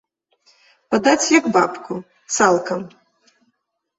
Падаць 0.93 1.27
як 1.39 1.45
бабку, 1.57 1.93
цалкам. 2.37 2.81